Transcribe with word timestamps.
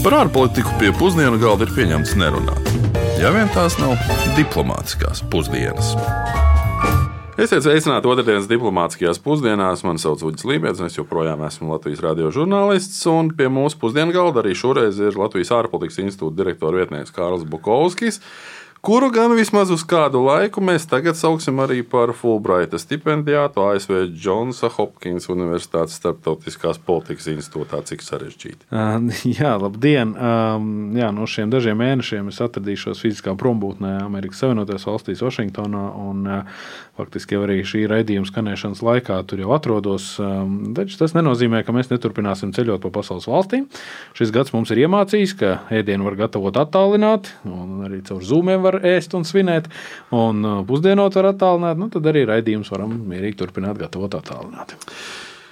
Par 0.00 0.14
ārpolitiku 0.16 0.70
pie 0.80 0.94
pusdienu 0.96 1.36
galda 1.36 1.66
ir 1.66 1.72
pieņemts 1.76 2.14
nerunāt. 2.16 2.68
Ja 3.20 3.28
vien 3.34 3.50
tās 3.52 3.74
nav 3.76 3.98
diplomātiskās 4.32 5.20
pusdienas. 5.28 5.90
Esiet 7.36 7.66
sveicināti 7.66 8.08
otrdienas 8.08 8.48
diplomātiskajās 8.48 9.20
pusdienās. 9.20 9.82
Mani 9.84 10.00
sauc 10.00 10.24
Uģis 10.24 10.46
Lībijams, 10.48 10.80
un 10.80 10.88
es 10.88 10.96
joprojām 10.96 11.44
esmu 11.44 11.68
Latvijas 11.74 12.00
radio 12.06 12.32
žurnālists. 12.32 13.02
Pie 13.36 13.50
mūsu 13.52 13.76
pusdienu 13.82 14.16
galda 14.16 14.40
arī 14.40 14.56
šoreiz 14.56 14.96
ir 15.04 15.20
Latvijas 15.20 15.52
ārpolitikas 15.58 16.00
institūta 16.06 16.38
direktora 16.38 16.80
vietnieks 16.80 17.12
Kārls 17.12 17.44
Bukovskis 17.44 18.22
kuru 18.80 19.10
gan 19.10 19.32
vismaz 19.36 19.70
uz 19.70 19.82
kādu 19.84 20.22
laiku 20.24 20.62
mēs 20.64 20.86
tagad 20.88 21.18
sauksim 21.18 21.58
arī 21.60 21.82
par 21.86 22.12
Fulbraita 22.16 22.78
stipendijātu 22.80 23.62
ASV 23.66 23.96
Džonsa 24.14 24.70
Hopkins 24.76 25.28
Universitātes 25.32 25.98
starptautiskās 26.00 26.80
politikas 26.86 27.28
institūtā. 27.32 27.82
Cik 27.90 28.04
sarežģīti? 28.04 28.68
Uh, 28.72 29.10
jā, 29.40 29.52
labdien! 29.60 30.14
Um, 30.16 30.70
jā, 30.96 31.10
no 31.12 31.28
šiem 31.28 31.52
dažiem 31.52 31.76
mēnešiem 31.80 32.30
es 32.32 32.40
atradīšos 32.44 33.02
fiziskā 33.04 33.36
prombūtnē 33.40 33.98
Amerikas 34.06 34.40
Savienotajās 34.44 34.88
valstīs, 34.88 35.24
Vašingtonā. 35.26 35.84
Un, 36.00 36.24
uh, 36.24 36.64
faktiski 37.00 37.36
jau 37.36 37.44
arī 37.46 37.60
šī 37.66 37.84
raidījuma 37.90 38.28
skanēšanas 38.28 38.82
laikā 38.84 39.20
tur 39.28 39.44
jau 39.44 39.52
atrodos. 39.56 40.12
Um, 40.22 40.72
taču 40.76 40.98
tas 41.00 41.14
nenozīmē, 41.16 41.62
ka 41.64 41.74
mēs 41.76 41.92
neturpināsim 41.92 42.54
ceļot 42.56 42.82
pa 42.84 42.92
pasaules 42.96 43.28
valstīm. 43.30 43.68
Šis 44.16 44.32
gads 44.34 44.54
mums 44.56 44.72
ir 44.74 44.82
iemācījis, 44.84 45.36
ka 45.40 45.54
ēdienu 45.74 46.08
var 46.08 46.18
gatavot 46.24 46.60
attālināti 46.60 47.36
un 47.48 47.84
arī 47.88 48.02
caur 48.08 48.24
zūmiem 48.24 48.69
var 48.70 48.80
ēst 48.96 49.16
un 49.18 49.26
svinēt, 49.28 49.70
un 50.16 50.44
uh, 50.44 50.60
pusdienot 50.68 51.18
var 51.18 51.32
attālināt, 51.34 51.80
nu, 51.80 51.90
tad 51.92 52.06
arī 52.10 52.26
raidījumus 52.30 52.70
varam 52.72 52.94
mierīgi 53.10 53.42
turpināt 53.42 53.80
gatavot 53.80 54.16
attālināti. 54.20 54.78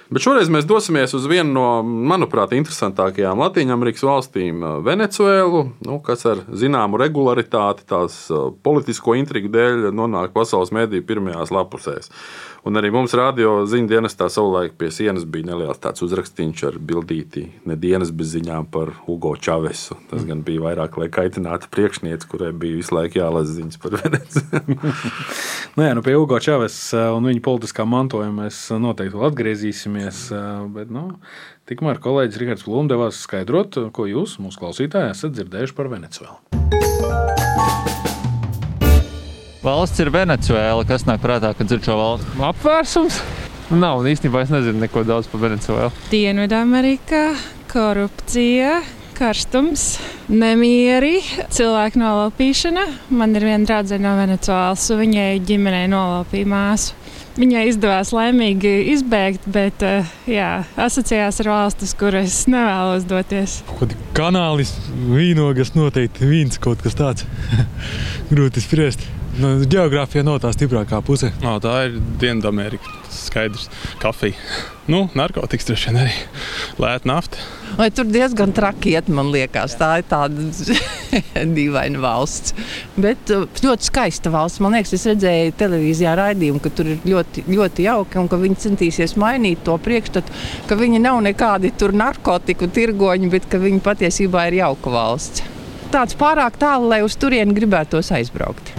Bet 0.09 0.23
šoreiz 0.25 0.49
mēs 0.49 0.65
dosimies 0.65 1.11
uz 1.13 1.27
vienu 1.29 1.51
no, 1.53 1.65
manuprāt, 1.85 2.55
interesantākajām 2.57 3.43
Latvijas 3.43 4.01
valstīm, 4.07 4.63
uh, 4.63 4.79
Venecuēlu, 4.85 5.61
nu, 5.85 5.99
kas 6.05 6.25
ar 6.25 6.41
zināmu 6.49 6.97
regularitāti 6.97 7.85
tās 7.89 8.23
uh, 8.33 8.47
politisko 8.65 9.13
intrigu 9.19 9.51
dēļ 9.53 9.91
nonāk 9.93 10.33
pasaules 10.33 10.73
mediju 10.73 11.05
pirmajās 11.05 11.53
lapusēs. 11.53 12.09
Un 12.67 12.75
arī 12.75 12.89
mums 12.91 13.13
radio 13.15 13.61
ziņu 13.69 13.87
dienestā 13.87 14.27
savulaik 14.31 14.73
pie 14.79 14.89
sienas 14.91 15.23
bija 15.29 15.51
neliels 15.51 15.79
tāds 15.79 16.03
uzrakstīns 16.03 16.63
ar 16.67 16.79
bildīti, 16.79 17.45
ne 17.69 17.77
dienas 17.79 18.11
bez 18.15 18.33
ziņām 18.35 18.67
par 18.73 18.91
Ugo 19.09 19.35
Čavesu. 19.39 19.95
Tas 20.11 20.25
gan 20.27 20.43
bija 20.47 20.65
vairāk, 20.65 20.97
lai 20.99 21.07
kaitinātu 21.13 21.71
priekšnieci, 21.71 22.27
kurai 22.29 22.51
bija 22.51 22.79
visu 22.81 22.97
laiku 22.97 23.21
jālasa 23.21 23.55
ziņas 23.55 23.79
par 23.83 23.95
Veneciju. 24.01 24.75
nu, 25.77 25.85
jā, 25.85 25.93
nu 25.95 26.03
pie 26.05 26.17
Ugo 26.19 26.41
Čavesa 26.43 27.09
un 27.15 27.29
viņa 27.31 27.45
politiskā 27.45 27.87
mantojuma 27.87 28.45
mēs 28.45 28.65
noteikti 28.75 29.15
vēl 29.15 29.29
atgriezīsimies. 29.31 30.25
Bet, 30.75 30.91
nu, 30.93 31.05
tikmēr 31.69 32.03
kolēģis 32.03 32.43
Rihards 32.43 32.67
Blūms 32.67 32.91
devās 32.91 33.23
skaidrot, 33.23 33.79
ko 33.95 34.09
jūs, 34.09 34.35
mūsu 34.43 34.65
klausītāji, 34.65 35.15
esat 35.15 35.37
dzirdējuši 35.37 35.79
par 35.79 35.93
Venecuēlu. 35.95 36.37
Valsts 39.59 39.99
ir 39.99 40.07
Venecuēla. 40.13 40.85
Kas 40.87 41.03
nāk 41.03 41.19
prātā, 41.19 41.51
kad 41.57 41.67
dzird 41.67 41.83
šo 41.83 41.97
valsti? 41.99 42.37
Apvērsums? 42.47 43.17
Nav, 43.75 44.05
īstenībā 44.07 44.45
es 44.45 44.53
nezinu 44.53 44.79
neko 44.85 45.03
daudz 45.03 45.27
par 45.27 45.43
Venecuēlu. 45.43 45.91
Dienvidamerikā 46.13 47.25
korupcija, 47.67 48.77
karstums, 49.19 49.97
nemieri, 50.31 51.19
cilvēku 51.51 51.99
nolaupīšana. 51.99 52.87
Man 53.11 53.35
ir 53.35 53.49
viena 53.49 53.67
draudzene 53.67 54.07
no 54.07 54.15
Venecijas, 54.21 54.87
un 54.95 55.03
viņai 55.03 55.27
ģimenei 55.51 55.91
nolaupīja 55.91 56.47
māsu. 56.55 56.95
Viņai 57.39 57.67
izdevās 57.69 58.13
laimīgi 58.15 58.71
izbēgt, 58.95 59.43
bet 59.51 59.83
uh, 59.85 60.07
jā, 60.27 60.63
asociējās 60.79 61.43
ar 61.43 61.51
valstis, 61.51 61.93
kuras 61.99 62.41
nevēlos 62.51 63.05
doties. 63.07 63.59
Kaut 63.75 63.91
kā 63.91 64.09
kanālis, 64.23 64.73
vīnogas 65.11 65.75
noteikti 65.75 66.27
vīns 66.31 66.59
kaut 66.63 66.83
kas 66.83 66.95
tāds. 66.99 67.27
Grūti 68.31 68.63
spriest. 68.63 69.07
Nu, 69.37 69.51
Geogrāfija 69.69 70.25
nav 70.25 70.39
tā 70.43 70.49
stiprākā 70.55 70.99
puse. 71.05 71.29
No, 71.43 71.57
tā 71.61 71.75
ir 71.87 71.99
Dienvidamerika. 72.19 72.95
Tas 73.05 73.19
ir 73.19 73.27
skaidrs. 73.27 73.67
Kafija. 74.01 74.37
Nu, 74.89 75.03
narkotikas 75.17 75.67
droši 75.69 75.89
vien 75.89 75.99
arī. 76.01 76.15
Lēta 76.81 77.09
nafta. 77.09 77.43
Vai 77.77 77.91
tur 77.93 78.07
diezgan 78.09 78.51
traki 78.57 78.95
iet, 78.95 79.11
man 79.13 79.29
liekas. 79.33 79.75
Tā 79.79 79.91
ir 80.01 80.07
tāda 80.09 80.47
dīvaina 81.57 82.01
valsts. 82.01 82.55
Bet 82.97 83.29
uh, 83.35 83.45
ļoti 83.61 83.89
skaista 83.91 84.33
valsts. 84.33 84.63
Man 84.65 84.73
liekas, 84.77 84.95
es 84.97 85.05
redzēju 85.11 85.53
televīzijā 85.61 86.15
raidījumu, 86.19 86.63
ka 86.65 86.73
tur 86.73 86.89
ir 86.95 87.05
ļoti, 87.05 87.45
ļoti 87.51 87.85
jauki 87.85 88.21
un 88.23 88.31
ka 88.31 88.41
viņi 88.41 88.59
centīsies 88.65 89.15
mainīt 89.21 89.61
to 89.67 89.77
priekšstatu, 89.85 90.41
ka 90.69 90.79
viņi 90.79 91.03
nav 91.05 91.21
nekādi 91.27 91.71
narkotiku 91.99 92.67
tirgoņi, 92.73 93.31
bet 93.31 93.47
ka 93.51 93.61
viņi 93.61 93.85
patiesībā 93.85 94.49
ir 94.49 94.61
jauka 94.63 94.97
valsts. 94.97 95.58
Tāds 95.89 96.13
pārāk 96.13 96.53
tālu, 96.61 96.85
lai 96.91 96.99
uz 97.01 97.15
turieni 97.17 97.55
gribētos 97.57 98.11
aizbraukt. 98.13 98.75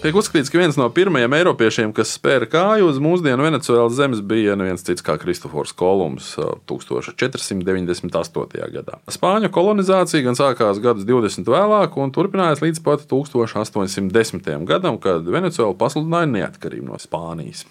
Tiek 0.00 0.16
uzskatīts, 0.16 0.48
ka 0.52 0.60
viens 0.60 0.76
no 0.80 0.84
pirmajiem 0.92 1.32
eiropiešiem, 1.36 1.92
kas 1.96 2.10
spēra 2.16 2.48
kāju 2.48 2.88
uz 2.88 2.98
mūsdienu 3.04 3.44
Venecijas 3.44 3.92
zemes, 3.96 4.20
bija 4.24 4.56
neviens 4.56 4.84
cits 4.84 5.04
kā 5.04 5.16
Kristofors 5.20 5.72
Kolumbs 5.76 6.34
1498. 6.68 8.64
gadā. 8.72 8.98
Spāņu 9.12 9.52
kolonizācija 9.52 10.24
gan 10.24 10.36
sākās 10.40 10.80
gadus 10.84 11.04
20 11.08 11.48
vēlāk 11.48 11.96
un 12.00 12.12
turpinājās 12.12 12.64
līdz 12.64 12.80
pat 12.84 13.04
1810. 13.12 14.68
gadam, 14.68 15.00
kad 15.00 15.24
Venecija 15.24 15.68
pasludināja 15.76 16.32
neatkarību 16.32 16.92
no 16.92 17.00
Spānijas. 17.00 17.64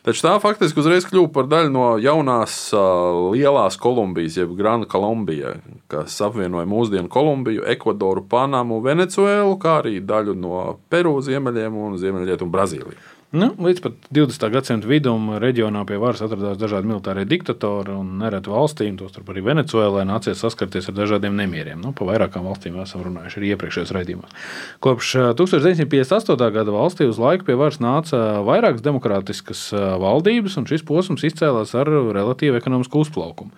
Taču 0.00 0.24
tā 0.24 0.32
faktiski 0.40 0.80
uzreiz 0.80 1.04
kļuva 1.04 1.28
par 1.34 1.48
daļu 1.50 1.72
no 1.74 1.86
jaunās 2.00 2.54
uh, 2.72 3.32
lielās 3.34 3.76
Kolumbijas, 3.80 4.38
jeb 4.40 4.54
Grana 4.56 4.88
Kolumbija, 4.88 5.58
kas 5.92 6.16
apvienoja 6.24 6.68
mūsdienu 6.70 7.10
Kolumbiju, 7.12 7.66
Ekvadoru, 7.68 8.24
Panamu, 8.30 8.80
Venecuēlu, 8.86 9.58
kā 9.60 9.76
arī 9.82 9.98
daļu 10.00 10.38
no 10.40 10.62
Peru 10.88 11.18
ziemeļiem 11.26 11.76
un 11.76 11.98
ziemeļrietumu 12.00 12.54
Brazīliju. 12.54 13.19
Nu, 13.30 13.52
līdz 13.62 13.78
pat 13.84 14.06
20. 14.10 14.42
gadsimta 14.50 14.88
vidum 14.90 15.28
reģionā 15.38 15.84
pie 15.86 16.00
varas 16.02 16.18
atradās 16.24 16.56
dažādi 16.58 16.88
militārie 16.90 17.22
diktatori 17.30 17.92
un 17.94 18.16
nereti 18.18 18.50
valstīm, 18.50 18.96
tostarp 18.98 19.28
arī 19.30 19.44
Venecuēlē, 19.46 20.02
nācies 20.08 20.42
saskarties 20.42 20.90
ar 20.90 20.96
dažādiem 20.96 21.38
nemieriem. 21.38 21.78
Nu, 21.78 21.92
pa 21.94 22.08
vairākām 22.08 22.48
valstīm 22.50 22.80
esam 22.82 23.04
runājuši 23.06 23.38
arī 23.38 23.52
iepriekšējos 23.54 23.92
raidījumos. 23.94 24.34
Kopš 24.82 25.12
1958. 25.38 26.50
gada 26.58 26.74
valstī 26.74 27.06
uz 27.06 27.22
laiku 27.22 27.46
pie 27.46 27.54
varas 27.60 27.78
nāca 27.78 28.40
vairākas 28.48 28.82
demokrātiskas 28.82 29.68
valdības, 30.02 30.58
un 30.58 30.66
šis 30.66 30.82
posms 30.90 31.22
izcēlās 31.30 31.76
ar 31.78 31.86
relatīvu 31.86 32.58
ekonomisku 32.58 33.06
uzplaukumu 33.06 33.54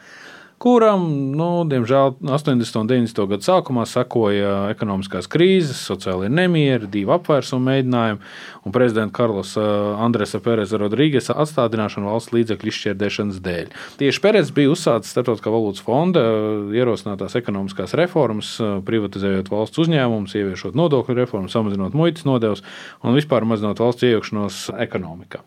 kuram, 0.62 1.02
nu, 1.34 1.64
diemžēl, 1.66 2.14
80. 2.22 2.76
un 2.78 2.86
90. 2.90 3.26
gadu 3.32 3.42
sākumā 3.42 3.82
sekoja 3.88 4.68
ekonomiskās 4.70 5.26
krīzes, 5.30 5.80
sociālai 5.88 6.28
nemieri, 6.30 6.86
divi 6.90 7.10
apvērsuma 7.16 7.72
mēģinājumi 7.72 8.20
un 8.62 8.74
prezidenta 8.74 9.16
Karlos 9.16 9.56
Andresa 9.58 10.38
Pereza 10.42 10.78
Rodrīgas 10.78 11.32
atstādināšana 11.34 12.12
valsts 12.12 12.34
līdzekļu 12.36 12.70
izšķirdēšanas 12.70 13.40
dēļ. 13.42 13.72
Tieši 13.98 14.22
Perez 14.22 14.52
bija 14.54 14.70
uzsācis 14.70 15.10
Startautiskā 15.10 15.50
valūtas 15.50 15.82
fonda 15.82 16.22
ierosinātās 16.76 17.34
ekonomiskās 17.40 17.96
reformas, 17.98 18.54
privatizējot 18.86 19.50
valsts 19.50 19.82
uzņēmumus, 19.82 20.36
ieviešot 20.38 20.78
nodokļu 20.78 21.18
reformu, 21.18 21.50
samazinot 21.50 21.96
muitas 21.98 22.28
nodevas 22.28 22.62
un 23.02 23.18
vispār 23.18 23.48
mazinot 23.50 23.82
valsts 23.82 24.06
iejaukšanos 24.06 24.62
ekonomikā. 24.86 25.42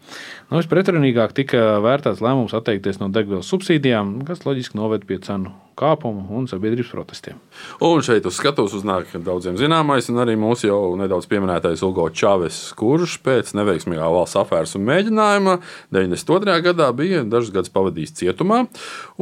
Nu, 0.51 0.59
Vispretrunīgāk 0.59 1.31
tika 1.39 1.79
vērtēts 1.81 2.21
lēmums 2.21 2.53
atteikties 2.57 2.99
no 2.99 3.07
degvielas 3.13 3.47
subsīdijām, 3.49 4.17
kas 4.27 4.43
loģiski 4.45 4.77
noved 4.77 5.04
pie 5.07 5.19
cenu 5.19 5.49
kāpuma 5.77 6.25
un 6.35 6.47
sabiedrības 6.49 6.91
protestiem. 6.93 7.39
Un 7.83 8.03
šeit 8.05 8.25
uz 8.27 8.37
skatuves 8.39 8.75
uznāk 8.77 9.11
daudziem 9.25 9.57
zināmais, 9.59 10.07
un 10.11 10.21
arī 10.23 10.37
mūsu 10.39 10.69
jau 10.69 10.79
nedaudz 10.99 11.27
pieminētais 11.31 11.83
Ugo 11.85 12.07
Čāves, 12.09 12.59
kurš 12.79 13.17
pēc 13.25 13.51
neveiksmīgā 13.57 14.07
valsts 14.11 14.39
afēras 14.39 14.75
un 14.79 14.85
mēģinājuma 14.87 15.57
92. 15.95 16.57
gadā 16.65 16.89
bija 16.95 17.23
dažus 17.27 17.53
gadus 17.55 17.73
pavadījis 17.75 18.15
cietumā, 18.21 18.63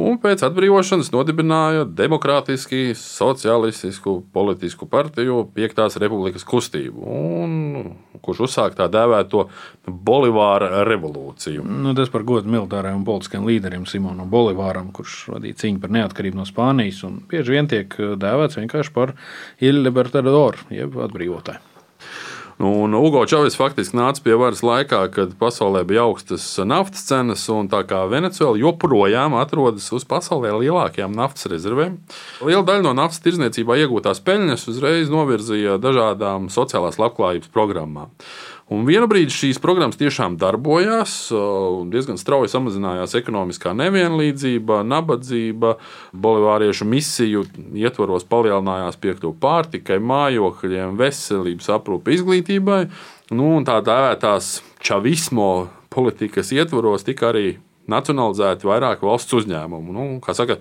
un 0.00 0.18
pēc 0.22 0.44
atbrīvošanas 0.46 1.12
nodibināja 1.14 1.86
demokrātiski 1.88 2.94
socialistisku 2.98 4.20
politisku 4.34 4.88
partiju 4.90 5.44
Piektās 5.54 5.98
republikas 6.00 6.46
kustību, 6.48 7.04
un, 7.04 7.90
kurš 8.24 8.44
uzsāka 8.48 8.84
tā 8.84 8.88
dēvēto 8.92 9.46
Bolivāra 9.86 10.84
revolūciju. 10.88 11.64
Nu, 11.64 11.94
tas 11.96 12.10
par 12.12 12.24
godu 12.26 12.50
militārajam 12.50 13.02
un 13.02 13.06
politiskiem 13.06 13.46
līderim 13.48 13.86
Simonam 13.88 14.30
Bolivāram, 14.32 14.90
kurš 14.94 15.28
vadīja 15.34 15.60
cīņu 15.64 15.82
par 15.82 15.92
neatkarību 15.94 16.40
no 16.40 16.43
Spānijas 16.48 17.02
un 17.08 17.20
bieži 17.30 17.56
vien 17.56 17.70
tiek 17.70 17.94
dēvēts 17.94 18.60
vienkārši 18.60 18.96
par 18.96 19.14
Il 19.60 19.84
Libertador, 19.84 20.60
jeb 20.72 20.98
atbrīvotāju. 21.06 21.74
Nu, 22.58 22.70
un 22.82 22.94
Ugo 22.94 23.24
Čavis 23.26 23.56
faktiski 23.58 23.96
nāca 23.98 24.22
pie 24.22 24.36
varas 24.38 24.60
laikā, 24.62 25.00
kad 25.10 25.32
pasaulē 25.40 25.82
bija 25.88 26.04
augstas 26.06 26.44
naftas 26.62 27.02
cenas, 27.08 27.42
un 27.50 27.66
tā 27.70 27.80
kā 27.88 28.04
Venecija 28.10 28.52
joprojām 28.60 29.34
atrodas 29.40 29.88
uz 29.96 30.06
pasaulē 30.06 30.52
lielākajām 30.62 31.16
naftas 31.18 31.48
rezervēm. 31.50 31.98
Liela 32.46 32.62
daļa 32.68 32.86
no 32.86 32.94
naftas 32.94 33.24
tirzniecībā 33.26 33.80
iegūtās 33.82 34.22
peļņas 34.22 34.68
uzreiz 34.70 35.10
novirzīja 35.10 35.80
dažādām 35.82 36.46
sociālās 36.54 37.00
labklājības 37.02 37.50
programmām. 37.54 38.14
Un 38.72 38.86
vienu 38.88 39.04
brīdi 39.10 39.28
šīs 39.28 39.58
programmas 39.60 39.98
tiešām 40.00 40.38
darbojās, 40.40 41.12
diezgan 41.92 42.16
strauji 42.16 42.48
samazinājās 42.48 43.12
ekonomiskā 43.18 43.74
nevienlīdzība, 43.76 44.78
nabadzība, 44.88 45.74
bolivāriešu 46.16 46.88
misiju 46.88 47.44
ietvaros 47.76 48.24
palielinājās 48.30 48.96
piekļuve 49.02 49.36
pārtikai, 49.42 50.00
mājokļiem, 50.00 50.96
veselības 50.96 51.68
aprūpe, 51.76 52.16
izglītībai. 52.16 52.80
Nu, 53.36 53.52
tā 53.68 53.82
dēvētās 53.84 54.56
čavismo 54.84 55.50
politikas 55.92 56.54
ietvaros 56.56 57.04
tika 57.04 57.34
arī 57.34 57.58
nacionalizēti 57.90 58.64
vairāk 58.64 59.04
valsts 59.04 59.36
uzņēmumu. 59.42 59.92
Nu, 59.92 60.06
kā 60.24 60.32
saka, 60.36 60.56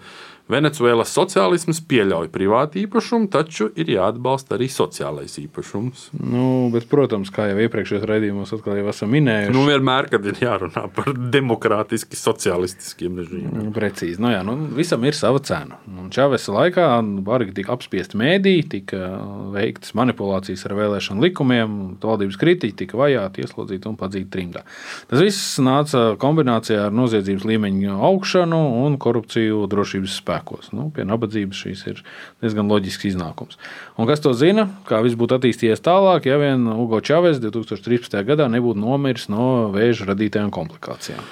Venecuēlas 0.51 1.13
sociālisms 1.16 1.80
pieļauj 1.88 2.28
privātu 2.34 2.81
īpašumu, 2.81 3.30
taču 3.31 3.69
ir 3.80 3.94
jāatbalsta 3.94 4.57
arī 4.57 4.68
sociālais 4.72 5.38
īpašums. 5.40 6.10
Nu, 6.19 6.68
bet, 6.74 6.90
protams, 6.92 7.31
kā 7.31 7.45
jau 7.48 7.62
iepriekšējos 7.63 8.04
raidījumos 8.10 8.51
atkal 8.57 8.75
jau 8.81 8.90
esam 8.92 9.13
minējuši, 9.16 9.54
Nu, 9.56 9.63
vienmēr, 9.69 10.10
kad 10.12 10.28
ir 10.28 10.42
jārunā 10.44 10.84
par 10.95 11.13
demokrātiski 11.16 12.19
sociālistiskiem 12.19 13.22
režīmiem. 13.22 13.56
Nu, 13.69 13.72
Precīzi. 13.75 14.19
Nu, 14.19 14.34
jā, 14.34 14.42
nu, 14.44 14.57
visam 14.75 15.07
ir 15.07 15.16
sava 15.16 15.40
cena. 15.48 15.80
Un 15.88 16.03
Čavesa 16.13 16.54
laikā 16.54 16.88
bargi 17.25 17.56
tika 17.57 17.74
apspiesti 17.74 18.18
mēdī, 18.19 18.54
tika 18.69 19.00
veiktas 19.54 19.95
manipulācijas 19.98 20.65
ar 20.68 20.75
vēlēšanu 20.77 21.24
likumiem, 21.25 21.77
valdības 22.04 22.38
kritiķi 22.42 22.77
tika 22.83 23.00
vajāti, 23.00 23.44
ieslodzīti 23.44 23.89
un 23.89 23.98
padzīti 23.98 24.30
trimdā. 24.33 24.62
Tas 25.10 25.24
viss 25.24 25.56
nāca 25.63 26.04
kombinācijā 26.21 26.88
ar 26.88 26.94
noziedzības 26.94 27.48
līmeņa 27.50 27.98
augšanu 28.10 28.60
un 28.83 28.98
korupciju 29.01 29.63
drošības 29.71 30.19
spēkos. 30.21 30.69
Nu, 30.77 30.89
pie 30.94 31.07
nabadzības 31.10 31.63
šīs 31.65 31.86
ir 31.89 32.04
diezgan 32.44 32.69
loģisks 32.69 33.10
iznākums. 33.13 33.57
Un 33.98 34.10
kas 34.10 34.21
to 34.21 34.36
zina, 34.38 34.68
kā 34.89 35.01
viss 35.06 35.18
būtu 35.18 35.39
attīstījies 35.39 35.81
tālāk, 35.81 36.30
ja 36.30 36.38
vien 36.42 36.68
Ugo 36.75 37.01
Čaves 37.01 37.42
2013. 37.42 38.21
gadā 38.27 38.50
nebūtu 38.54 38.81
nomiris 38.83 39.30
no 39.33 39.71
vēža 39.74 40.12
radītajām 40.13 40.54
komplikācijām. 40.54 41.25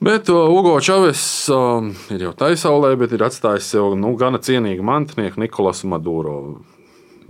Bet 0.00 0.28
uh, 0.28 0.36
Ugo 0.52 0.76
Čaves 0.80 1.48
uh, 1.48 1.86
ir 2.12 2.26
jau 2.26 2.32
taisaulē, 2.36 2.90
bet 3.00 3.14
ir 3.16 3.22
atstājis 3.24 3.70
sev 3.72 3.94
nu, 3.96 4.10
gana 4.20 4.36
cienīgu 4.36 4.84
mantinieku 4.84 5.40
Nikolasu 5.40 5.88
Maduro. 5.88 6.34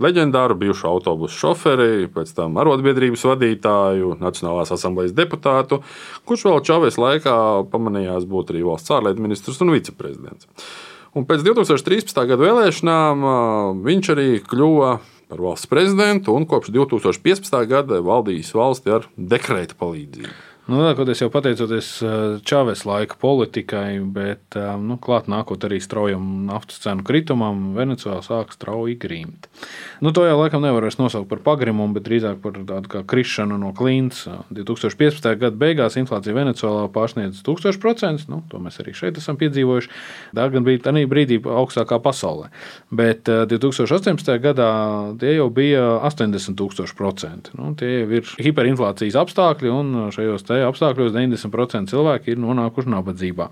Leģendāru 0.03 0.57
bijušu 0.59 0.89
autobusu 0.91 1.39
šoferi, 1.39 2.09
pēc 2.13 2.33
tam 2.37 2.59
arotbiedrības 2.61 3.23
vadītāju, 3.25 4.17
Nacionālās 4.19 4.73
asamblejas 4.75 5.15
deputātu, 5.15 5.79
kurš 6.27 6.43
vēl 6.49 6.59
Čaves 6.67 6.99
laikā 7.01 7.37
pamanījās 7.71 8.27
būt 8.29 8.51
arī 8.51 8.65
valsts 8.67 8.93
ārlietu 8.93 9.23
ministrs 9.23 9.63
un 9.63 9.71
viceprezidents. 9.73 10.51
Un 11.17 11.25
pēc 11.25 11.47
2013. 11.47 12.19
gada 12.29 12.43
vēlēšanām 12.43 13.23
uh, 13.23 13.71
viņš 13.87 14.11
arī 14.13 14.27
kļuva 14.43 14.91
par 15.31 15.41
valsts 15.43 15.71
prezidentu 15.71 16.35
un 16.35 16.45
kopš 16.51 16.75
2015. 16.75 17.57
gada 17.71 18.03
valdījis 18.03 18.53
valsti 18.59 18.95
ar 18.99 19.09
dekrēta 19.15 19.79
palīdzību. 19.79 20.35
Nu, 20.67 20.81
Lielākoties 20.81 21.21
jau 21.21 21.29
pateicoties 21.31 21.89
Čāves 22.43 22.81
laika 22.83 23.15
politikai, 23.21 24.01
bet 24.03 24.57
nu, 24.83 24.97
klāt 24.99 25.29
nākot 25.31 25.63
arī 25.63 25.77
straujam 25.79 26.43
naftas 26.49 26.81
cenu 26.83 27.05
kritumam, 27.07 27.69
Venecijā 27.77 28.17
sāk 28.25 28.51
strauji 28.51 28.97
grimt. 28.99 29.47
Nu, 30.03 30.11
to 30.11 30.25
jau 30.27 30.35
laikam 30.35 30.65
nevar 30.65 30.83
vairs 30.83 30.99
nosaukt 30.99 31.29
par 31.31 31.39
pagrimumu, 31.45 31.95
bet 31.95 32.03
drīzāk 32.09 32.41
par 32.43 32.59
tādu 32.59 32.91
kā 32.91 33.03
krišanu 33.07 33.55
no 33.61 33.71
klints. 33.77 34.25
2015. 34.51 35.29
gada 35.39 35.55
beigās 35.55 35.95
inflācija 36.01 36.35
Venecijā 36.35 36.89
pārsniedz 36.91 37.39
1000%. 37.47 38.27
Nu, 38.27 38.41
to 38.51 38.59
mēs 38.59 38.81
arī 38.83 38.91
šeit 38.97 39.21
esam 39.23 39.39
piedzīvojuši. 39.39 39.93
Tā 40.35 40.49
gan 40.51 40.67
bija 40.67 40.83
tajā 40.89 41.07
brīdī 41.07 41.39
augstākā 41.47 42.01
pasaulē. 42.03 42.51
Bet 42.91 43.23
2018. 43.23 44.35
gadā 44.43 44.69
tie 45.23 45.37
jau 45.37 45.47
bija 45.47 45.87
80,000%. 46.11 47.55
Nu, 47.55 47.71
tie 47.79 47.93
jau 48.01 48.11
ir 48.19 48.35
hiperinflācijas 48.49 49.15
apstākļi, 49.23 49.71
un 49.71 50.11
šajos 50.11 50.43
apstākļos 50.65 51.13
90% 51.15 51.93
cilvēki 51.93 52.33
ir 52.33 52.41
nonākuši 52.41 52.93
nabadzībā. 52.93 53.49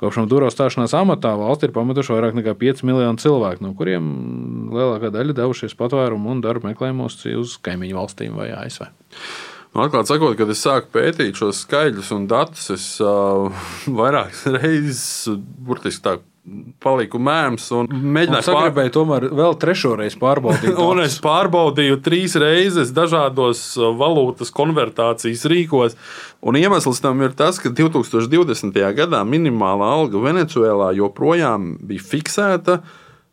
Kopš 0.00 0.22
Maduro 0.22 0.50
stāšanās 0.52 0.96
amatā 0.98 1.36
valsts 1.38 1.68
ir 1.68 1.74
pametuši 1.76 2.16
vairāk 2.16 2.40
nekā 2.40 2.56
5 2.60 2.82
miljonu 2.88 3.22
cilvēku, 3.22 3.64
no 3.66 3.74
kuriem 3.78 4.10
lielākā 4.74 5.12
daļa 5.14 5.38
devušies 5.42 5.76
patvērumu 5.78 6.34
un 6.34 6.42
darba 6.44 6.72
meklējumos 6.72 7.22
uz 7.36 7.56
kaimiņu 7.64 8.00
valstīm 8.00 8.36
vai 8.38 8.50
ASV. 8.56 8.88
Nu, 9.70 9.84
Atklāti 9.84 10.10
sakot, 10.10 10.34
kad 10.34 10.50
es 10.50 10.64
sāku 10.64 10.90
pētīt 10.96 11.38
šos 11.38 11.60
skaidrus 11.62 12.10
un 12.14 12.24
datus, 12.30 12.66
es 12.74 12.86
uh, 13.04 13.46
vairākas 14.00 14.42
reizes 14.56 15.38
burtiski 15.38 16.06
tā 16.08 16.16
paliku 16.80 17.20
mēms 17.20 17.66
un 17.76 17.88
mēģināju 17.90 18.54
pārbaudīt. 18.54 18.94
Tomēr 18.94 19.26
vēl 19.36 19.56
trešo 19.60 19.92
reizi 20.00 20.18
pārbaudīt. 20.20 20.78
un 20.88 21.02
es 21.04 21.18
pārbaudīju 21.22 22.00
trīs 22.04 22.36
reizes 22.40 22.94
dažādos 22.96 23.62
valūtas 23.76 24.52
konvertācijas 24.56 25.44
rīkos. 25.50 25.98
Un 26.40 26.58
iemesls 26.60 27.02
tam 27.04 27.20
ir 27.26 27.36
tas, 27.36 27.60
ka 27.60 27.72
2020. 27.76 28.80
gadā 28.96 29.22
minimālā 29.28 29.92
alga 30.00 30.24
Venecijā 30.24 30.90
joprojām 30.96 31.74
bija 31.86 32.08
fiksēta 32.14 32.80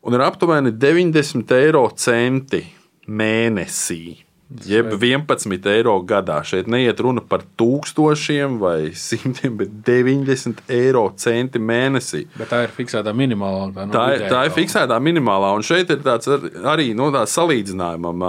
un 0.07 0.15
ir 0.15 0.27
aptuveni 0.27 0.75
90 0.75 1.57
eiro 1.57 1.87
centi 1.95 2.65
mēnesī. 3.07 4.26
Jeb 4.63 4.93
11 4.95 5.65
eiro 5.67 5.97
gadā. 6.07 6.37
Šeit 6.47 6.69
neiet 6.71 6.99
runa 7.03 7.19
par 7.19 7.41
tūkstošiem 7.59 8.55
vai 8.61 8.91
simtiem, 8.95 9.57
bet 9.59 9.73
90 9.83 10.61
eiro 10.71 11.09
centi 11.19 11.59
mēnesī. 11.59 12.21
Bet 12.39 12.47
tā 12.53 12.61
ir 12.63 12.71
fiksētā 12.71 13.11
minimālā 13.11 13.65
alga. 13.67 13.87
Tā, 13.91 14.05
ir, 14.15 14.23
tā 14.31 14.45
ir 14.47 14.55
fiksētā 14.55 15.01
minimālā. 15.03 15.51
Un 15.59 15.67
šeit 15.67 15.91
ir 15.91 15.99
tāds 16.05 16.31
ar- 16.31 16.47
arī 16.77 16.93
no 16.95 17.09
tā 17.11 17.25
salīdzinājumam. 17.27 18.23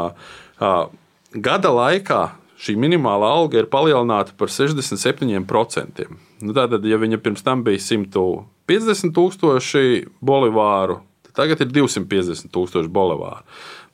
Gada 1.39 1.71
laikā 1.71 2.21
šī 2.59 2.75
minimālā 2.83 3.29
alga 3.39 3.61
ir 3.63 3.69
palielināta 3.71 4.35
par 4.37 4.49
67%. 4.51 6.09
Nu, 6.43 6.55
tātad, 6.55 6.83
ja 6.87 6.99
viņa 6.99 7.19
pirms 7.23 7.45
tam 7.47 7.63
bija 7.67 7.79
150 7.79 9.15
tūkstoši 9.15 10.07
bolivāru, 10.23 10.99
tagad 11.39 11.63
ir 11.65 11.71
250 11.73 12.51
tūkstoši 12.55 12.91
bolivāru. 12.93 13.47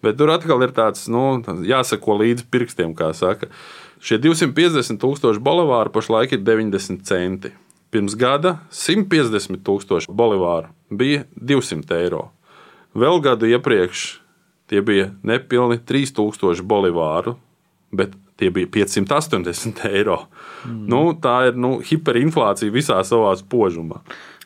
Bet 0.04 0.18
tur 0.20 0.32
atkal 0.34 0.64
ir 0.64 0.72
tāds, 0.76 1.06
nu, 1.12 1.40
jāsako 1.64 2.18
līdzi 2.20 2.48
pirkstiem, 2.52 2.96
kā 2.96 3.12
saka. 3.16 3.48
Šie 4.04 4.18
250 4.20 5.00
tūkstoši 5.00 5.40
bolivāru 5.44 5.92
pašlaik 5.94 6.34
ir 6.36 6.42
90 6.44 7.04
centi. 7.08 7.54
Pirms 7.94 8.16
gada 8.18 8.58
150 8.74 9.62
tūkstoši 9.64 10.12
bolivāru 10.12 10.72
bija 10.90 11.24
200 11.38 12.00
eiro. 12.02 12.26
Vēl 12.94 13.22
gadu 13.22 13.48
iepriekš 13.50 14.04
tie 14.70 14.82
bija 14.82 15.10
nepilni 15.22 15.78
3000 15.78 16.62
bolivāru, 16.68 17.36
bet 17.94 18.14
tie 18.36 18.50
bija 18.50 18.66
580 18.74 19.84
eiro. 19.90 20.24
Mm. 20.66 20.84
Nu, 20.90 21.00
tā 21.14 21.36
ir 21.50 21.58
nu, 21.60 21.76
hiperinflācija 21.84 22.74
visā 22.74 22.98
savā 23.06 23.34
spožumā. 23.38 24.02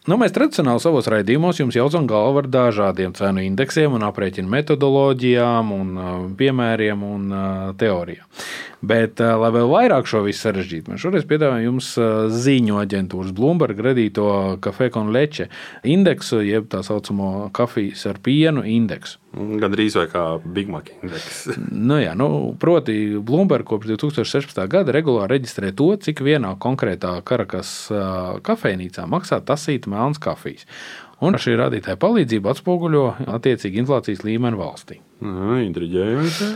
Nu, 0.08 0.16
mēs 0.16 0.32
tradicionāli 0.32 0.81
savos 0.81 1.05
raidījumos 1.12 1.58
jums 1.60 1.76
jaucam 1.76 2.06
galvu 2.08 2.40
ar 2.40 2.47
dažādiem 2.49 3.12
cenu 3.12 3.42
indeksiem, 3.44 3.92
un 3.92 4.06
aprēķinu 4.06 4.49
metodoloģijām, 4.54 5.73
un 5.75 5.90
uh, 5.99 6.06
piemēriem 6.38 7.02
un 7.04 7.26
uh, 7.28 7.42
teorijām. 7.76 8.25
Bet, 8.80 9.21
uh, 9.21 9.35
lai 9.42 9.50
vēl 9.52 9.68
vairāk 9.68 10.09
šo 10.09 10.23
visu 10.25 10.47
sarežģītu, 10.47 10.94
mēs 10.94 11.04
šoreiz 11.04 11.28
piedāvājam 11.28 11.66
jums 11.66 11.90
ziņu 12.40 12.80
aģentūras 12.80 13.35
Bloomberg 13.37 13.85
radīto 13.85 14.30
un 15.02 15.12
leče 15.12 15.50
indeksu, 15.85 16.40
jeb 16.47 16.73
tā 16.73 16.80
saucamo 16.87 17.50
kafijas 17.52 18.06
ar 18.09 18.23
pienu 18.25 18.64
indeksu. 18.64 19.21
Gan 19.37 19.75
drīz 19.75 19.97
vai 19.99 20.06
kā 20.08 20.23
Big 20.40 20.70
Mac 20.73 20.88
indeks. 21.02 21.42
Nu, 21.88 21.99
jā, 22.00 22.14
nu, 22.18 22.54
proti, 22.61 22.94
Bloomberg 23.20 23.68
kopš 23.68 23.90
2016. 23.92 24.62
gada 24.70 24.94
regulāri 24.94 25.37
reģistrē 25.37 25.73
to, 25.76 25.90
cik 26.00 26.23
vienā 26.25 26.54
konkrētā 26.61 27.18
Karakas 27.28 27.75
kafejnīcā 28.47 29.04
maksā 29.11 29.42
tasīta 29.44 29.92
melnas 29.92 30.20
kafijas. 30.23 30.66
Un 31.25 31.35
šī 31.35 31.56
rādītāja 31.58 31.99
palīdzību 32.00 32.50
atspoguļo 32.52 33.04
attiecīgi 33.37 33.82
inflācijas 33.82 34.23
līmeni 34.26 34.58
valstī. 34.58 35.00
Intriģējoši. 35.20 36.50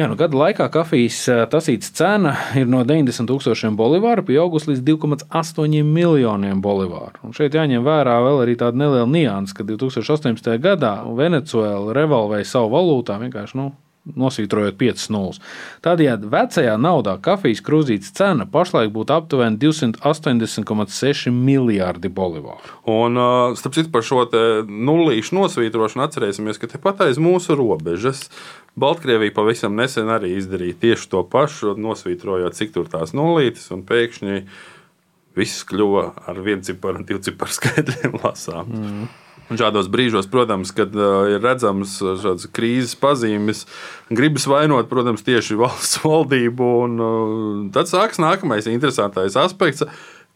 Jā, 0.00 0.06
nu, 0.08 0.14
gada 0.16 0.32
laikā 0.32 0.64
kafijas 0.72 1.18
tasītas 1.52 1.90
cena 1.92 2.30
ir 2.56 2.64
no 2.72 2.78
90,000 2.88 3.74
bolivāru 3.76 4.22
pieaugusi 4.30 4.70
līdz 4.70 4.80
2,8 4.86 5.74
miljoniem 5.84 6.62
bolivāru. 6.64 7.20
Un 7.26 7.36
šeit 7.36 7.58
jāņem 7.58 7.84
vērā 7.84 8.14
vēl 8.24 8.40
arī 8.46 8.54
tāda 8.62 8.80
neliela 8.80 9.04
nianses, 9.10 9.52
ka 9.58 9.66
2018. 9.68 10.56
gadā 10.64 10.94
Venecuēla 11.20 11.92
revolvēja 12.00 12.48
savu 12.48 12.72
valūtā 12.78 13.18
vienkārši. 13.20 13.60
Nu, 13.60 13.68
Nosvītrojot 14.00 14.78
5 14.80 15.10
nulles. 15.12 15.38
Tādējādi 15.84 16.30
vecajā 16.32 16.78
naudā 16.80 17.18
kafijas 17.20 17.60
krūzītes 17.66 18.14
cena 18.16 18.46
pašlaik 18.48 18.88
būtu 18.94 19.12
aptuveni 19.12 19.60
280,6 19.60 21.28
miljardi 21.36 22.08
bolivāru. 22.08 22.78
Un, 22.88 23.20
starp 23.60 23.76
citu, 23.76 23.92
par 23.92 24.06
šo 24.06 24.24
nullīšu 24.64 25.36
nosvītrošanu 25.36 26.06
atcerēsimies, 26.06 26.58
ka 26.62 26.72
tepat 26.72 27.04
aiz 27.10 27.20
mūsu 27.20 27.58
robežas 27.60 28.30
Baltkrievija 28.78 29.34
pavisam 29.34 29.74
nesen 29.76 30.10
arī 30.12 30.34
izdarīja 30.38 30.78
tieši 30.80 31.08
to 31.10 31.24
pašu, 31.26 31.74
nosvītrojot, 31.80 32.54
cik 32.56 32.74
tur 32.76 32.90
tās 32.90 33.14
nullītes, 33.16 33.66
un 33.74 33.82
pēkšņi 33.88 34.44
viss 35.38 35.64
kļuva 35.68 36.04
ar 36.30 36.38
vienu 36.44 36.64
ciparu 36.66 37.02
un 37.02 37.08
divu 37.08 37.22
ciparu 37.24 37.56
skaitļiem 37.58 38.20
lasām. 38.22 38.70
Mm. 38.70 39.10
Un 39.50 39.58
šādos 39.58 39.88
brīžos, 39.90 40.28
protams, 40.30 40.70
kad 40.70 40.94
uh, 40.94 41.26
ir 41.26 41.42
redzams 41.42 41.96
šādas 41.98 42.46
krīzes 42.54 42.94
pazīmes, 43.00 43.64
gribas 44.06 44.46
vainot, 44.46 44.86
protams, 44.90 45.24
tieši 45.26 45.58
valsts 45.64 45.98
valdību. 46.04 46.70
Un, 46.84 46.96
uh, 47.02 47.66
tad 47.74 47.90
sākas 47.90 48.22
nākamais 48.22 48.70
interesantais 48.70 49.38
aspekts. 49.40 49.82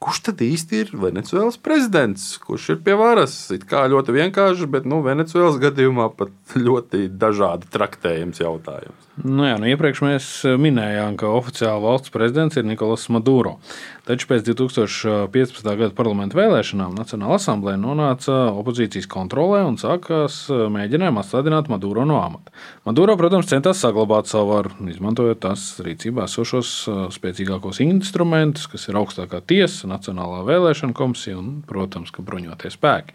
Kurš 0.03 0.21
tad 0.27 0.43
īsti 0.45 0.81
ir 0.83 0.91
Venecijas 1.01 1.57
prezidents? 1.65 2.27
Kurš 2.43 2.75
ir 2.75 2.83
pie 2.85 2.97
varas? 2.99 3.37
It 3.55 3.65
kā 3.71 3.87
ļoti 3.89 4.17
vienkārši, 4.19 4.69
bet 4.71 4.89
nu, 4.89 5.01
Venecijas 5.05 5.57
gadījumā 5.63 6.11
pat 6.19 6.35
ļoti 6.67 7.07
dažādi 7.09 7.71
traktējums 7.73 8.43
jautājums. 8.43 9.11
Nu 9.23 9.45
jā, 9.47 9.55
nu 9.63 9.69
iepriekš 9.71 10.01
mēs 10.03 10.29
minējām, 10.59 11.15
ka 11.21 11.31
oficiāli 11.31 11.85
valsts 11.85 12.11
prezidents 12.11 12.59
ir 12.59 12.67
Nikolas 12.67 13.07
Maduro. 13.15 13.61
Taču 14.05 14.27
pēc 14.29 14.43
2015. 14.49 15.69
gada 15.79 15.95
parlamentu 15.97 16.37
vēlēšanām 16.37 16.97
Nacionāla 16.99 17.39
asamblēja 17.39 17.79
nonāca 17.81 18.35
opozīcijas 18.51 19.07
kontrolē 19.09 19.63
un 19.65 19.79
sākās 19.81 20.43
mēģinājumi 20.51 21.23
atstādināt 21.23 21.71
Maduro 21.73 22.03
no 22.05 22.19
amata. 22.21 22.53
Maduro, 22.85 23.15
protams, 23.17 23.49
centās 23.49 23.81
saglabāt 23.81 24.29
savu 24.29 24.51
varu, 24.51 24.75
izmantojot 24.91 25.41
tās 25.47 25.69
rīcībā 25.87 26.27
esošos 26.27 26.75
spēcīgākos 27.15 27.81
instrumentus, 27.87 28.67
kas 28.75 28.91
ir 28.91 28.99
augstākā 28.99 29.41
tiesa, 29.47 29.94
Nacionālā 29.95 30.45
vēlēšana 30.51 30.97
komisija 30.97 31.41
un, 31.41 31.59
protams, 31.69 32.13
bruņotie 32.19 32.75
spēki 32.75 33.15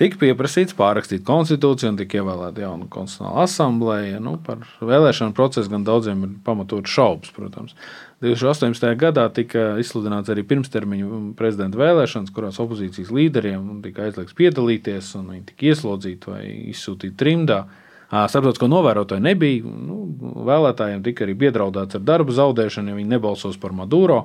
tika 0.00 0.16
pieprasīts 0.20 0.76
pārrakstīt 0.78 1.24
konstitūciju 1.28 1.92
un 1.92 1.98
tika 2.00 2.20
ievēlēta 2.20 2.62
jauna 2.64 2.86
konstitucionāla 2.92 3.44
asambleja. 3.44 4.20
Nu, 4.22 4.36
par 4.44 4.62
vēlēšanu 4.80 5.34
procesu 5.36 5.72
gan 5.72 5.84
daudziem 5.84 6.22
ir 6.24 6.30
pamatot 6.46 6.88
šaubas, 6.88 7.32
protams. 7.36 7.76
2018. 8.24 8.86
gadā 9.00 9.26
tika 9.36 9.74
izsludināts 9.80 10.32
arī 10.32 10.44
pirmstermiņu 10.48 11.20
prezidenta 11.38 11.80
vēlēšanas, 11.80 12.32
kurās 12.36 12.60
opozīcijas 12.60 13.12
līderiem 13.16 13.80
tika 13.84 14.06
aizliegts 14.06 14.36
piedalīties, 14.36 15.14
un 15.20 15.30
viņi 15.34 15.46
tika 15.52 15.68
ieslodzīti 15.70 16.32
vai 16.32 16.42
izsūtīti 16.72 17.16
trimdā. 17.20 17.62
Starptautisko 18.10 18.66
novērotāju 18.72 19.22
nebija. 19.22 19.64
Nu, 19.64 20.00
vēlētājiem 20.48 21.04
tika 21.06 21.26
arī 21.26 21.36
piedraudēts 21.44 22.00
ar 22.00 22.08
darbu 22.08 22.34
zaudēšanu, 22.34 22.90
ja 22.90 22.98
viņi 22.98 23.12
nebalsos 23.12 23.60
par 23.60 23.76
Maduro. 23.76 24.24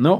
Nu, 0.00 0.14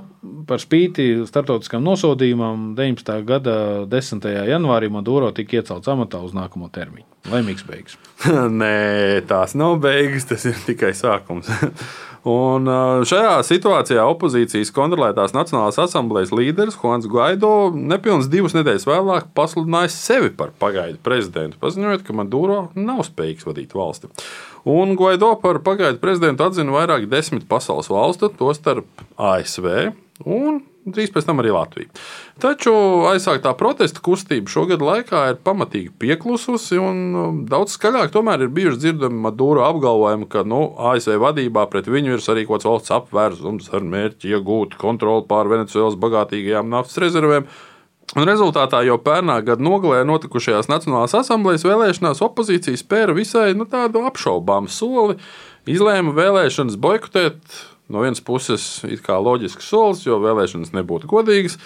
par 0.49 0.61
spīti 0.61 1.23
starptautiskam 1.29 1.85
nosodījumam 1.87 2.73
19. 2.77 3.15
gada 3.29 3.55
10. 3.89 4.27
janvārī 4.51 4.91
Maduro 4.93 5.31
tika 5.37 5.61
iecelts 5.61 5.89
amatā 5.89 6.21
uz 6.27 6.35
nākamo 6.37 6.69
termiņu. 6.75 7.07
Laimīgs 7.31 7.65
beigas. 7.69 7.97
Nē, 8.61 9.23
tās 9.31 9.57
nav 9.57 9.79
beigas, 9.81 10.29
tas 10.29 10.45
ir 10.51 10.59
tikai 10.67 10.93
sākums. 10.97 11.49
Un 12.29 12.67
šajā 13.09 13.39
situācijā 13.49 14.03
opozīcijas 14.13 14.69
kontrolētās 14.77 15.33
Nacionālās 15.33 15.79
asamblejas 15.81 16.35
līderis 16.37 16.77
Juans 16.77 17.07
Guaido 17.09 17.71
nepilnīgi 17.73 18.29
divas 18.35 18.53
nedēļas 18.59 18.85
vēlāk 18.85 19.31
pasludināja 19.37 19.89
sevi 19.95 20.29
par 20.37 20.53
pagaidu 20.61 21.01
prezidentu, 21.01 21.57
paziņojot, 21.63 22.05
ka 22.05 22.17
Maduro 22.19 22.59
nav 22.77 23.07
spējīgs 23.09 23.49
vadīt 23.49 23.73
valsti. 23.73 24.13
Un 24.69 24.97
Guaido 24.99 25.33
par 25.41 25.63
pagaidu 25.65 26.03
prezidentu 26.03 26.45
atzina 26.45 26.75
vairāk 26.75 27.07
desmit 27.09 27.47
pasaules 27.49 27.89
valstu, 27.89 28.29
tostarp 28.37 29.07
ASV 29.17 29.93
un 30.29 30.61
drīz 30.91 31.13
pēc 31.13 31.27
tam 31.29 31.41
arī 31.43 31.53
Latvija. 31.55 31.91
Taču 32.41 32.73
aizsāktā 33.11 33.53
protesta 33.59 34.03
kustība 34.05 34.51
šogad 34.51 34.83
laikā 34.85 35.23
ir 35.33 35.41
pamatīgi 35.45 35.93
pieklususi, 36.01 36.79
un 36.81 37.01
um, 37.21 37.41
daudz 37.49 37.77
skaļāk 37.77 38.13
tomēr 38.15 38.47
ir 38.47 38.53
bijuši 38.57 38.81
dzirdami 38.85 39.21
Maduro 39.27 39.67
apgalvojumi, 39.69 40.29
ka 40.33 40.45
nu, 40.49 40.63
ASV 40.91 41.19
vadībā 41.21 41.67
pret 41.73 41.91
viņu 41.91 42.17
ir 42.17 42.25
sarīkots 42.25 42.69
valsts 42.69 42.95
apvērsums 42.97 43.71
ar 43.77 43.87
mērķi 43.93 44.35
iegūt 44.35 44.79
kontroli 44.81 45.27
pār 45.29 45.53
Venecijas 45.53 45.99
bagātīgajām 46.01 46.73
naftas 46.73 47.01
rezervēm. 47.05 47.49
Un 48.19 48.27
rezultātā 48.27 48.81
jau 48.83 48.97
pērnā 48.99 49.37
gada 49.47 49.63
nogalē 49.63 50.01
notikušajās 50.09 50.67
Nacionālās 50.71 51.15
asamblejas 51.15 51.63
vēlēšanās 51.63 52.23
opozīcija 52.27 52.81
spēra 52.81 53.15
visai 53.15 53.53
nu, 53.55 53.69
tādu 53.71 54.03
apšaubāmu 54.09 54.71
soli. 54.73 55.15
Izlēma 55.71 56.15
vēlēšanas 56.17 56.79
boikotēt. 56.81 57.39
No 57.91 58.03
vienas 58.03 58.23
puses, 58.23 58.65
it 58.87 59.05
kā 59.07 59.17
loģisks 59.19 59.67
solis, 59.67 60.03
jo 60.07 60.19
vēlēšanas 60.23 60.71
nebūtu 60.75 61.11
godīgas, 61.11 61.57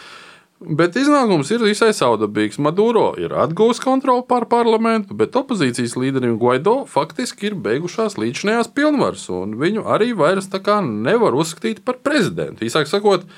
bet 0.60 0.96
iznākums 0.96 1.50
ir 1.52 1.64
visai 1.64 1.90
saudabīgs. 1.96 2.60
Maduro 2.64 3.10
ir 3.20 3.32
atguvis 3.36 3.80
kontroli 3.84 4.24
pār 4.28 4.48
parlamentu, 4.48 5.16
bet 5.16 5.36
opozīcijas 5.36 5.96
līderim 6.00 6.38
Guaido 6.40 6.82
faktiski 6.88 7.50
ir 7.50 7.58
beigušās 7.60 8.16
līdzinājās 8.20 8.72
pilnvaras, 8.76 9.26
un 9.32 9.56
viņu 9.60 9.84
arī 9.84 10.12
vairs 10.16 10.48
nevar 10.52 11.36
uzskatīt 11.36 11.84
par 11.84 12.00
prezidentu. 12.04 12.64
Īsāk 12.64 12.88
sakot, 12.88 13.28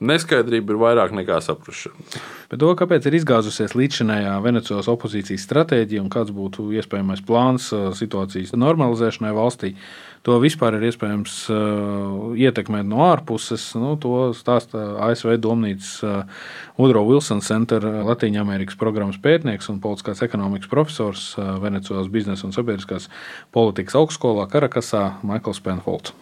neskaidrība 0.00 0.74
ir 0.74 0.80
vairāk 0.80 1.14
nekā 1.14 1.38
saprāšana. 1.44 2.20
Bet 2.50 2.60
to, 2.62 2.70
kāpēc 2.78 3.06
ir 3.06 3.16
izgāzusies 3.20 3.76
līdzinājā 3.78 4.36
Venecijas 4.44 4.88
opozīcijas 4.90 5.44
stratēģija 5.46 6.02
un 6.02 6.12
kāds 6.12 6.32
būtu 6.34 6.70
iespējamais 6.80 7.22
plāns 7.26 7.70
uh, 7.76 7.90
situācijas 7.96 8.54
normalizēšanai 8.56 9.32
valstī, 9.36 9.74
to 10.26 10.36
vispār 10.42 10.76
ir 10.76 10.88
iespējams 10.88 11.36
uh, 11.52 12.32
ietekmēt 12.36 12.88
no 12.88 13.04
ārpuses. 13.06 13.70
Nu, 13.80 13.94
to 14.00 14.30
stāsta 14.36 14.82
ASV 15.08 15.36
domnīcas 15.40 15.92
uh, 16.04 16.42
Udro 16.80 17.04
Wilson 17.08 17.44
Center, 17.44 17.84
Latvijas 18.08 18.40
Amerikas 18.40 18.80
programmas 18.80 19.20
pētnieks 19.20 19.70
un 19.72 19.80
politiskās 19.84 20.24
ekonomikas 20.24 20.70
profesors 20.72 21.30
Venecijas 21.36 22.08
biznesa 22.12 22.48
un 22.48 22.56
sabiedriskās 22.56 23.10
politikas 23.52 23.98
augstskolā 24.00 24.48
Karakasā 24.50 25.06
Maikls 25.26 25.60
Penfolds. 25.64 26.14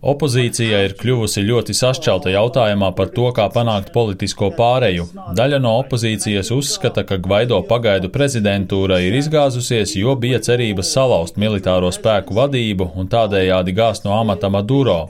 Opozīcija 0.00 0.78
ir 0.86 0.94
kļuvusi 0.96 1.44
ļoti 1.44 1.76
sašķelta 1.76 2.32
jautājumā 2.32 2.88
par 2.96 3.10
to, 3.12 3.26
kā 3.36 3.50
panākt 3.52 3.90
politisko 3.92 4.48
pāreju. 4.56 5.04
Daļa 5.36 5.58
no 5.60 5.74
opozīcijas 5.82 6.48
uzskata, 6.56 7.04
ka 7.08 7.18
Gvaido 7.20 7.58
pagaidu 7.68 8.08
prezidentūra 8.14 9.02
ir 9.04 9.18
izgāzusies, 9.18 9.92
jo 10.00 10.16
bija 10.16 10.40
cerības 10.40 10.94
salauzt 10.96 11.36
militāro 11.36 11.92
spēku 11.92 12.38
vadību 12.38 12.88
un 12.96 13.12
tādējādi 13.12 13.76
gāzt 13.76 14.08
no 14.08 14.16
amata 14.16 14.48
Maduro. 14.48 15.02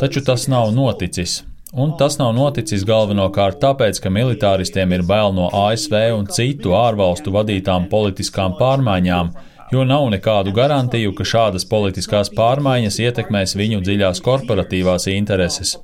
Taču 0.00 0.20
tas 0.26 0.44
nav 0.52 0.74
noticis. 0.76 1.40
Un 1.74 1.96
tas 1.98 2.20
nav 2.20 2.36
noticis 2.36 2.84
galvenokārt 2.86 3.56
tāpēc, 3.64 3.98
ka 4.04 4.12
militāristiem 4.12 4.92
ir 4.94 5.02
bail 5.08 5.32
no 5.34 5.48
ASV 5.64 5.96
un 6.14 6.28
citu 6.30 6.76
ārvalstu 6.78 7.32
vadītām 7.34 7.88
politiskām 7.90 8.54
pārmaiņām, 8.60 9.32
jo 9.74 9.84
nav 9.84 10.06
nekādu 10.12 10.52
garantiju, 10.54 11.12
ka 11.18 11.26
šādas 11.26 11.66
politiskās 11.66 12.30
pārmaiņas 12.36 12.98
ietekmēs 13.02 13.56
viņu 13.58 13.80
dziļās 13.84 14.22
korporatīvās 14.24 15.08
intereses. 15.12 15.74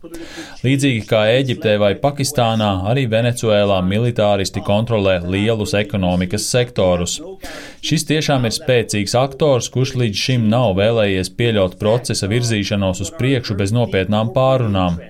Līdzīgi 0.64 1.02
kā 1.10 1.24
Eģiptē 1.34 1.76
vai 1.82 1.92
Pakistānā, 1.98 2.70
arī 2.90 3.06
Venecuēlā 3.10 3.80
militāristi 3.86 4.62
kontrolē 4.66 5.18
lielus 5.26 5.74
ekonomikas 5.78 6.46
sektorus. 6.52 7.18
Šis 7.84 8.06
tiešām 8.10 8.46
ir 8.46 8.54
spēcīgs 8.54 9.16
aktors, 9.18 9.70
kurš 9.74 9.96
līdz 10.02 10.26
šim 10.26 10.46
nav 10.52 10.76
vēlējies 10.78 11.32
pieļaut 11.38 11.78
procesa 11.80 12.28
virzīšanos 12.30 13.02
uz 13.06 13.14
priekšu 13.18 13.56
bez 13.58 13.74
nopietnām 13.74 14.34
pārunām. 14.36 15.00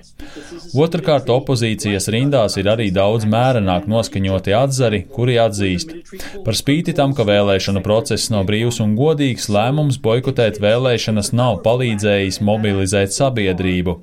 Otrakārt, 0.71 1.27
opozīcijas 1.27 2.05
rindās 2.13 2.53
ir 2.55 2.69
arī 2.71 2.85
daudz 2.95 3.25
mērenāk 3.27 3.89
noskaņoti 3.91 4.53
atzari, 4.55 5.01
kuri 5.11 5.35
atzīst. 5.43 5.89
Par 6.45 6.55
spīti 6.55 6.93
tam, 6.95 7.11
ka 7.15 7.25
vēlēšanu 7.27 7.81
process 7.83 8.31
nav 8.31 8.45
brīvs 8.47 8.79
un 8.83 8.93
godīgs, 8.95 9.49
lēmums 9.51 9.99
boikotēt 9.99 10.61
vēlēšanas 10.63 11.33
nav 11.35 11.59
palīdzējis 11.65 12.39
mobilizēt 12.47 13.11
sabiedrību. 13.11 13.97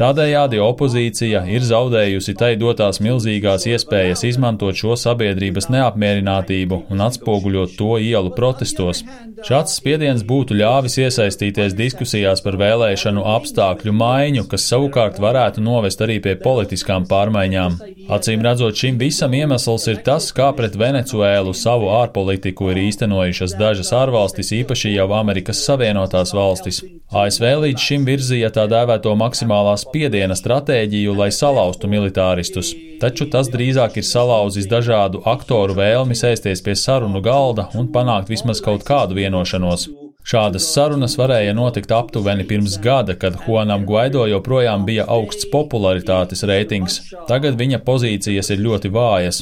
Tādējādi 0.00 0.58
opozīcija 0.64 1.44
ir 1.54 1.62
zaudējusi 1.68 2.34
tai 2.40 2.50
dotās 2.58 2.98
milzīgās 3.04 3.68
iespējas 3.70 4.24
izmantot 4.26 4.78
šo 4.78 4.96
sabiedrības 4.98 5.70
neapmierinātību 5.70 6.80
un 6.90 7.04
atspoguļot 7.06 7.78
to 7.78 7.94
ielu 8.02 8.34
protestos. 8.34 9.04
Šāds 9.46 9.76
spiediens 9.78 10.24
būtu 10.26 10.56
ļāvis 10.58 10.98
iesaistīties 11.04 11.78
diskusijās 11.78 12.42
par 12.42 12.58
vēlēšanu 12.58 13.22
apstākļu 13.36 13.94
maiņu, 13.94 14.48
kas 14.50 14.66
savukārt 14.72 15.22
varētu 15.22 15.62
novest 15.62 16.02
arī 16.02 16.07
pie 16.24 16.32
politiskām 16.40 17.04
pārmaiņām. 17.10 17.76
Acīm 18.16 18.40
redzot, 18.46 18.78
šim 18.80 18.96
visam 19.00 19.34
iemesls 19.36 19.84
ir 19.92 20.00
tas, 20.06 20.30
kā 20.32 20.48
pret 20.56 20.78
Venecuēlu 20.80 21.52
savu 21.52 21.90
ārpolitiku 21.92 22.70
ir 22.72 22.80
īstenojušas 22.86 23.54
dažas 23.60 23.92
ārvalstis, 23.92 24.54
īpaši 24.62 24.94
jau 24.94 25.10
Amerikas 25.18 25.60
Savienotās 25.68 26.32
valstis. 26.32 26.80
ASV 27.12 27.46
līdz 27.66 27.84
šim 27.90 28.08
virzīja 28.08 28.48
tā 28.56 28.64
dēvēto 28.72 29.12
maksimālā 29.20 29.76
spiediena 29.84 30.36
stratēģiju, 30.40 31.14
lai 31.20 31.28
salauztu 31.36 31.92
militāristus, 31.92 32.72
taču 33.04 33.28
tas 33.28 33.52
drīzāk 33.52 34.00
ir 34.00 34.08
salauzis 34.08 34.72
dažādu 34.72 35.20
aktoru 35.36 35.76
vēlmi 35.76 36.16
sēsties 36.16 36.64
pie 36.64 36.76
sarunu 36.76 37.20
galda 37.20 37.68
un 37.76 37.92
panākt 37.92 38.32
vismaz 38.32 38.64
kaut 38.64 38.88
kādu 38.88 39.20
vienošanos. 39.20 39.90
Šādas 40.28 40.66
sarunas 40.74 41.14
varēja 41.16 41.54
notikt 41.56 41.92
aptuveni 41.96 42.44
pirms 42.44 42.74
gada, 42.84 43.14
kad 43.16 43.38
Juanam 43.46 43.86
Guaido 43.88 44.26
joprojām 44.28 44.82
bija 44.84 45.06
augsts 45.08 45.46
popularitātes 45.48 46.44
reitings. 46.50 46.98
Tagad 47.30 47.56
viņa 47.56 47.78
pozīcijas 47.86 48.52
ir 48.52 48.60
ļoti 48.60 48.90
vājas. 48.92 49.38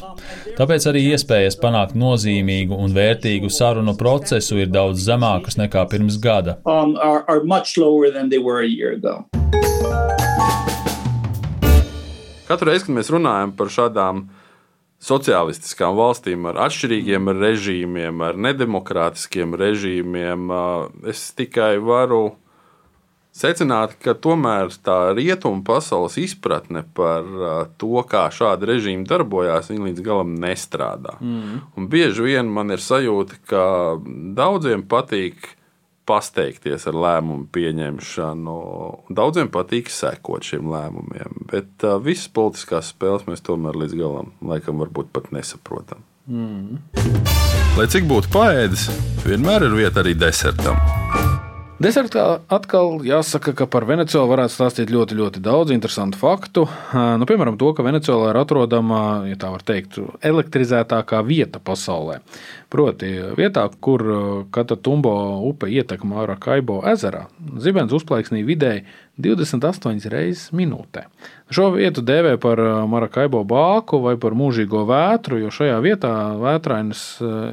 Tāpēc 0.55 0.87
arī 0.87 1.03
iespējas 1.09 1.59
panākt 1.59 1.99
nozīmīgu 1.99 2.79
un 2.79 2.95
vērtīgu 2.95 3.51
sarunu 3.51 3.97
procesu 3.99 4.61
ir 4.63 4.71
daudz 4.71 5.03
zemākas 5.09 5.59
nekā 5.59 5.83
pirms 5.91 6.21
gada. 6.23 6.61
Um, 6.63 6.95
are, 7.03 7.25
are 7.27 7.43
Katru 12.47 12.71
reizi, 12.71 12.87
kad 12.87 12.95
mēs 12.95 13.11
runājam 13.11 13.59
par 13.59 13.75
šādām 13.75 14.29
sociālistiskām 15.03 15.97
valstīm 15.99 16.49
ar 16.51 16.59
atšķirīgiem 16.67 17.31
režīmiem, 17.37 18.25
ar 18.25 18.39
nedemokrātiskiem 18.41 19.55
režīmiem, 19.59 20.51
es 21.13 21.29
tikai 21.37 21.77
varu 21.85 22.37
secināt, 23.37 23.99
ka 24.01 24.15
tomēr 24.17 24.73
tā 24.85 25.13
rietumu 25.17 25.61
pasaules 25.67 26.17
izpratne 26.21 26.87
par 26.97 27.27
to, 27.77 28.01
kā 28.09 28.27
šādi 28.33 28.71
režīmi 28.73 29.05
darbojās, 29.09 29.69
līdz 29.75 30.05
galam 30.05 30.33
nestrādā. 30.41 31.19
Mm. 31.21 31.61
Un 31.77 31.91
bieži 31.93 32.25
vien 32.31 32.49
man 32.53 32.73
ir 32.73 32.83
sajūta, 32.83 33.41
ka 33.51 33.67
daudziem 34.39 34.87
patīk 34.89 35.53
pasteikties 36.07 36.87
ar 36.91 36.99
lēmumu 37.03 37.49
pieņemšanu. 37.55 38.57
Daudziem 39.19 39.51
patīk 39.53 39.91
sekot 39.93 40.47
šiem 40.47 40.71
lēmumiem, 40.73 41.47
bet 41.53 41.87
uh, 41.87 41.99
visas 42.03 42.31
politiskās 42.33 42.93
spēles 42.95 43.27
mēs 43.29 43.45
tomēr 43.47 43.79
līdz 43.85 43.99
galam 43.99 44.35
laikam 44.41 44.83
varbūt 44.83 45.13
pat 45.15 45.33
nesaprotam. 45.35 46.07
Mm. 46.27 46.81
Lai 47.77 47.87
cik 47.93 48.09
būtu 48.11 48.33
paēdis, 48.35 48.89
vienmēr 49.27 49.69
ir 49.69 49.79
vieta 49.83 50.03
arī 50.03 50.17
desertam. 50.19 50.81
Desertā 51.77 52.39
atkal 52.49 53.03
jāsaka, 53.05 53.53
ka 53.53 53.67
par 53.69 53.85
Venecuēlu 53.85 54.31
varētu 54.31 54.55
stāstīt 54.55 54.89
ļoti, 54.89 55.19
ļoti 55.19 55.43
daudz 55.45 55.75
interesantu 55.75 56.17
faktu. 56.17 56.63
Nu, 57.21 57.27
piemēram, 57.29 57.59
to, 57.61 57.69
ka 57.77 57.85
Venecuēlā 57.85 58.31
ir 58.33 58.39
atrodama, 58.41 59.01
ja 59.29 59.37
tā 59.37 59.51
var 59.53 59.61
teikt, 59.61 59.99
elektrizētākā 60.25 61.21
vieta 61.29 61.61
pasaulē. 61.61 62.23
Proti, 62.73 63.11
vietā, 63.37 63.67
kur 63.85 64.07
Katatumbo 64.57 65.13
upe 65.51 65.69
ietek 65.69 66.07
Mārakaibo 66.09 66.81
ezerā, 66.89 67.27
zibens 67.61 67.93
uzplaiksnī 67.93 68.41
vidēji 68.49 68.87
28 69.17 70.11
reizes 70.13 70.51
minūtē. 70.53 71.07
Šo 71.49 71.71
vietu 71.73 72.03
dēvē 72.05 72.35
par 72.43 72.61
Marakaibo 72.91 73.41
bāku 73.49 74.03
vai 74.05 74.17
par 74.21 74.35
mūžīgo 74.37 74.83
vētru, 74.89 75.39
jo 75.41 75.53
šajā 75.55 75.79
vietā 75.85 76.11
vētrainas 76.41 77.05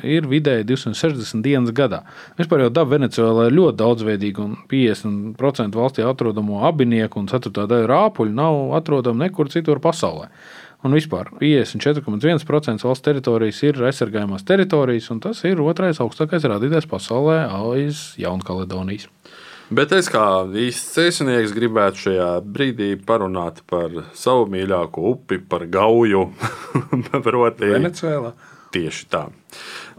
ir 0.04 0.28
vidēji 0.28 0.68
260 0.74 1.46
dienas 1.46 1.72
gadā. 1.76 2.02
Vispār 2.40 2.66
jau 2.66 2.74
daba 2.74 2.98
Venecijā 2.98 3.30
ir 3.48 3.56
ļoti 3.56 3.80
daudzveidīga 3.80 4.44
un 4.44 4.58
50% 4.72 5.80
valstī 5.80 6.04
atrodamo 6.08 6.66
abinieku 6.68 7.22
un 7.22 7.32
4. 7.32 7.54
daļu 7.54 7.88
rāpuļu 7.94 8.36
nav 8.36 8.76
atrodama 8.82 9.28
nekur 9.28 9.52
citur 9.54 9.80
pasaulē. 9.84 10.28
Un 10.84 10.92
vispār 10.98 11.30
54,1% 11.40 12.84
valsts 12.84 13.06
teritorijas 13.06 13.62
ir 13.64 13.80
aizsargājumās 13.88 14.44
teritorijas, 14.44 15.08
un 15.16 15.24
tas 15.24 15.40
ir 15.48 15.64
otrais 15.64 16.02
augstākais 16.04 16.44
rādītājs 16.44 16.90
pasaulē 16.92 17.46
aiz 17.48 18.10
Jaunkaledonijas. 18.20 19.08
Bet 19.74 19.94
es 19.96 20.10
kā 20.12 20.24
īsts 20.60 20.94
cēsnieks 20.98 21.54
gribētu 21.56 22.02
šajā 22.08 22.30
brīdī 22.56 22.92
parunāt 23.08 23.62
par 23.70 23.96
savu 24.18 24.46
mīļāko 24.54 25.06
upi, 25.14 25.40
par 25.40 25.66
gauju. 25.72 26.28
Proti, 27.26 27.72
Venecijā. 27.72 28.34
Tieši 28.76 29.08
tā. 29.10 29.24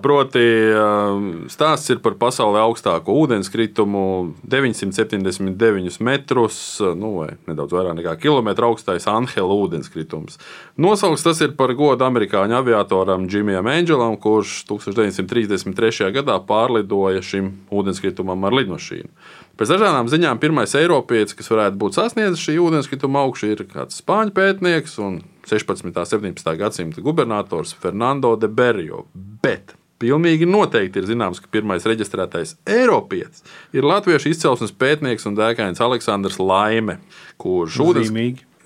Proti, 0.04 0.42
um, 0.74 1.26
stāsts 1.52 1.92
ir 1.94 2.00
par 2.02 2.16
pasaulē 2.18 2.64
augstāko 2.64 3.14
ūdenskritumu, 3.22 4.34
979 4.42 6.00
metrus, 6.04 6.58
nu, 6.98 7.12
vai 7.20 7.30
nedaudz 7.46 7.76
vairāk 7.76 7.98
nekā 8.00 8.16
kilometru 8.22 8.72
augstais 8.72 9.06
Anhela 9.10 9.54
ūdenskritums. 9.64 10.40
Nosaukts 10.80 11.26
tas 11.26 11.40
ir 11.46 11.54
par 11.58 11.72
godu 11.78 12.06
amerikāņu 12.08 12.58
aviatoram 12.58 13.28
Džimijam 13.30 13.70
Angelam, 13.70 14.18
kurš 14.20 14.64
1933. 14.72 16.10
gadā 16.18 16.40
pārlidoja 16.48 17.22
šim 17.22 17.54
ūdenskritumam 17.70 18.48
ar 18.48 18.58
lidmašīnu. 18.60 19.12
Pēc 19.54 19.70
dažādām 19.70 20.08
ziņām, 20.10 20.40
pirmais 20.42 20.72
Eiropietis, 20.74 21.36
kas 21.38 21.52
varētu 21.52 21.78
būt 21.78 21.94
sasniedzis 21.94 22.42
šī 22.42 22.56
ūdenskrituma 22.58 23.22
augšu, 23.22 23.52
ir 23.54 23.62
kāds 23.70 24.00
spāņu 24.02 24.34
pētnieks 24.34 24.98
un 24.98 25.20
16. 25.46 25.86
un 25.86 25.94
17. 25.94 26.56
gadsimta 26.58 27.04
gubernators 27.04 27.74
Fernando 27.78 28.34
de 28.34 28.48
Berrio. 28.48 29.04
Bet 29.44 29.76
Pilnīgi 30.04 30.46
noteikti 30.48 30.98
ir 31.00 31.06
zināms, 31.08 31.38
ka 31.40 31.50
pirmais 31.54 31.84
reģistrētais 31.86 32.56
Eiropietis 32.68 33.44
ir 33.72 33.86
latviešu 33.86 34.32
izcelsmes 34.32 34.74
pētnieks 34.74 35.24
un 35.30 35.38
dēkains 35.38 35.80
Aleksandrs 35.84 36.40
Laime, 36.42 36.98
kurš 37.40 37.78
ūdens, 37.84 38.10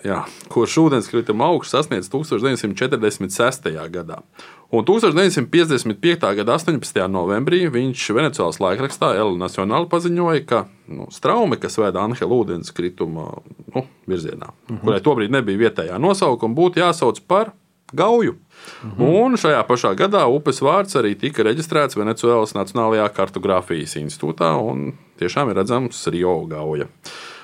jā, 0.03 0.23
kurš 0.49 0.79
ūdenskrituma 0.87 1.51
augsts 1.53 1.77
sasniedz 1.77 2.09
1946. 2.11 3.69
gadā. 3.93 4.23
Un 4.73 4.89
1955. 4.89 6.33
gada 6.41 6.57
18. 6.57 7.05
novembrī 7.13 7.63
viņš 7.73 8.09
Venecijas 8.17 8.59
laikrakstā 8.61 9.15
El 9.21 9.37
Nacionāli 9.41 9.89
paziņoja, 9.93 10.43
ka 10.49 10.65
nu, 10.89 11.07
straume, 11.13 11.61
kas 11.61 11.79
veda 11.81 12.03
Anhela 12.09 12.41
ūdenskrituma 12.41 13.31
nu, 13.77 13.87
virzienā, 14.09 14.51
mm 14.51 14.75
-hmm. 14.75 14.83
kurai 14.85 15.01
tobrīd 15.05 15.33
nebija 15.33 15.69
vietējā 15.69 16.01
nosaukuma, 16.01 16.57
būtu 16.57 16.85
jāsauc 16.85 17.21
par 17.29 17.53
Gauju. 17.93 18.37
Mhm. 18.85 19.03
Un 19.03 19.37
šajā 19.41 19.63
pašā 19.67 19.95
gadā 19.97 20.27
upes 20.29 20.61
vārds 20.61 20.97
arī 20.99 21.15
tika 21.19 21.47
reģistrēts 21.47 21.97
Venecijas 21.97 22.53
Nacionālajā 22.57 23.09
kartogrāfijas 23.17 23.97
institūtā, 24.03 24.53
un 24.61 24.93
tiešām 25.21 25.51
ir 25.51 25.63
redzams 25.63 26.07
Rio 26.13 26.45
Gauja. 26.51 26.89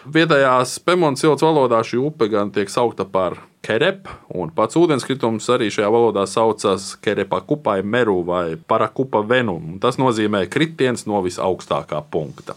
Vietējās 0.05 0.79
Pemons 0.85 1.23
valodā 1.25 1.81
šī 1.81 1.97
upe 1.97 2.29
gan 2.29 2.51
tiek 2.53 2.69
saukta 2.69 3.07
par 3.09 3.39
Kerep, 3.65 4.09
un 4.37 4.51
pats 4.53 4.77
ūdenskritums 4.77 5.49
arī 5.49 5.71
šajā 5.73 5.89
valodā 5.89 6.27
saucas 6.29 6.93
Kerepa 7.01 7.41
kupai 7.41 7.81
meru 7.83 8.21
vai 8.23 8.57
Parakupa 8.57 9.23
venum. 9.25 9.79
Tas 9.81 9.97
nozīmē 9.97 10.45
kritiens 10.53 11.07
no 11.09 11.23
visaugstākā 11.25 12.03
punkta. 12.11 12.53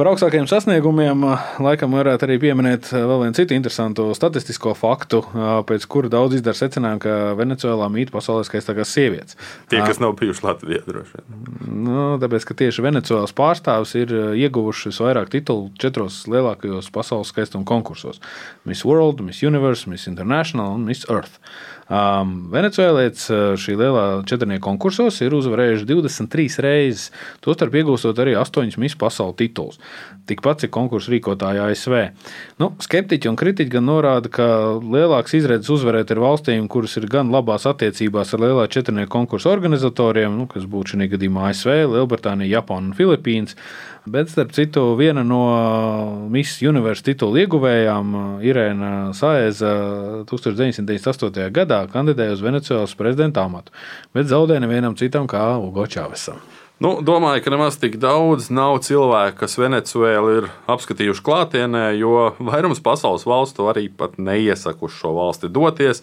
Par 0.00 0.08
augstākajiem 0.14 0.46
sasniegumiem 0.48 1.26
laikam 1.60 1.92
varētu 1.92 2.24
arī 2.24 2.38
pieminēt 2.40 2.86
vēl 2.88 3.18
vienu 3.20 3.36
citu 3.36 3.52
interesantu 3.52 4.06
statistisko 4.16 4.72
faktu, 4.72 5.18
pēc 5.68 5.84
kura 5.92 6.08
daudz 6.08 6.38
izdara 6.38 6.56
secinājumu, 6.56 7.02
ka 7.04 7.16
Venecijā 7.36 7.88
mīt 7.92 8.08
pasaulē 8.14 8.46
skaistākās 8.48 8.94
sievietes. 8.96 9.36
Tie, 9.68 9.76
kas 9.84 10.00
nav 10.00 10.14
bijuši 10.16 10.46
Latvijā, 10.46 10.80
droši 10.86 11.18
vien. 11.18 11.42
Nu, 11.84 12.06
tāpēc, 12.22 12.46
ka 12.48 12.56
tieši 12.62 12.86
Venecijas 12.86 13.36
pārstāvis 13.36 13.92
ir 14.00 14.14
ieguvuši 14.40 14.94
vairāk 14.96 15.28
titulu 15.36 15.68
četros 15.76 16.22
lielākajos 16.32 16.88
pasaules 16.96 17.34
skaistuma 17.34 17.68
konkursos- 17.68 18.24
Miss 18.70 18.88
World, 18.88 19.20
Miss 19.20 19.44
Universe, 19.44 19.84
Miss 19.84 20.08
International 20.08 20.78
un 20.78 20.88
Miss 20.88 21.04
Earth. 21.12 21.36
Um, 21.90 22.36
Venecijālietis 22.54 23.24
šī 23.58 23.74
lielā 23.74 24.04
četrnieku 24.30 24.62
konkursos 24.62 25.16
ir 25.24 25.34
uzvarējuši 25.34 25.88
23 25.88 26.62
reizes, 26.62 27.08
tostarp 27.42 27.74
iegūstot 27.80 28.20
arī 28.22 28.36
8 28.38 28.78
Miss 28.78 28.94
pasaules 28.98 29.34
titulus. 29.40 29.80
Tikpat 30.30 30.62
cik 30.62 30.70
konkursu 30.70 31.10
rīkotāji 31.16 31.64
ASV. 31.64 31.96
Nu, 32.62 32.70
skeptiķi 32.78 33.32
un 33.32 33.38
kritiķi 33.40 33.74
gan 33.74 33.88
norāda, 33.90 34.30
ka 34.30 34.46
lielāks 34.78 35.34
izredzes 35.34 35.72
uzvarēt 35.74 36.14
ir 36.14 36.22
valstīm, 36.22 36.70
kuras 36.70 36.94
ir 37.00 37.08
gan 37.10 37.34
labās 37.34 37.66
attiecībās 37.66 38.36
ar 38.38 38.46
lielā 38.46 38.68
četrnieku 38.70 39.10
konkursu 39.10 39.50
organizatoriem, 39.50 40.38
nu, 40.38 40.46
kas 40.46 40.70
būtu 40.70 40.94
šī 40.94 41.10
gadījumā 41.16 41.50
ASV, 41.50 41.74
Lielbritānija, 41.96 42.60
Japāna 42.60 42.92
un 42.92 42.98
Filipīnas. 42.98 43.58
Bet, 44.10 44.30
starp 44.32 44.50
citu, 44.52 44.82
viena 44.98 45.22
no 45.22 45.44
Miss 46.32 46.58
Universe 46.66 47.04
titula 47.06 47.44
ieguvējām, 47.44 48.14
Irēna 48.42 48.88
Saeza, 49.14 49.70
1998. 50.26 51.44
gadā 51.54 51.84
kandidēja 51.92 52.34
uz 52.34 52.42
Venecijas 52.42 52.96
prezidenta 52.98 53.44
amatu, 53.46 53.70
bet 54.16 54.26
zaudēja 54.32 54.64
nevienam 54.64 54.96
citam 54.98 55.30
kā 55.30 55.44
Ugo 55.62 55.86
Čāvesam. 55.86 56.40
Nu, 56.82 56.96
domāju, 57.06 57.44
ka 57.44 57.52
nemaz 57.54 57.78
tik 57.78 58.00
daudz 58.02 58.48
nav 58.50 58.80
cilvēku, 58.82 59.44
kas 59.44 59.54
Venecuēlu 59.60 60.34
ir 60.40 60.50
apskatījuši 60.74 61.24
klātienē, 61.30 61.86
jo 62.00 62.32
vairums 62.50 62.82
pasaules 62.82 63.28
valstu 63.28 63.70
arī 63.70 63.92
neiesaka 64.18 64.88
uz 64.88 64.96
šo 64.98 65.14
valsti 65.20 65.52
doties. 65.54 66.02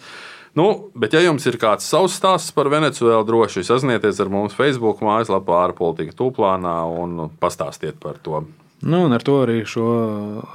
Nu, 0.56 0.90
bet, 0.96 1.12
ja 1.12 1.20
jums 1.24 1.44
ir 1.48 1.58
kāds 1.60 1.88
savs 1.88 2.16
stāsts 2.18 2.54
par 2.56 2.70
Venecuēlu, 2.72 3.26
droši 3.28 3.66
sazinieties 3.66 4.20
ar 4.22 4.30
mums 4.32 4.56
Facebook 4.56 5.02
mājaslapā, 5.04 5.64
ārpolitika 5.68 6.16
tūplānā 6.16 6.78
un 7.02 7.28
pastāstiet 7.42 8.00
par 8.00 8.20
to. 8.24 8.44
Nu, 8.78 9.00
ar 9.10 9.24
to 9.26 9.40
arī 9.42 9.64
šo 9.66 9.86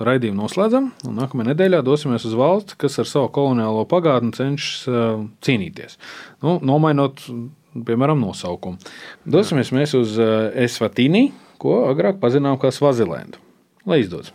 raidījumu 0.03 0.45
noslēdzam. 0.45 0.93
Nākamajā 1.03 1.51
nedēļā 1.51 1.81
dosimies 1.83 2.23
uz 2.29 2.37
valsti, 2.39 2.77
kas 2.79 2.95
ar 3.03 3.09
savu 3.09 3.27
koloniālo 3.35 3.83
pagātni 3.91 4.31
cenšas 4.37 4.87
uh, 4.87 5.25
cīnīties. 5.43 5.99
Nu, 6.45 6.55
nomainot 6.63 7.25
piemēram, 7.73 8.21
nosaukumu. 8.21 8.79
Dosimies 9.25 9.73
mēs 9.75 9.95
uz 9.97 10.15
Esvatīni, 10.19 11.31
ko 11.61 11.83
agrāk 11.89 12.21
pazinām 12.21 12.59
kā 12.61 12.71
Svazilendu. 12.73 13.41
Lai 13.89 14.03
izdodas! 14.03 14.33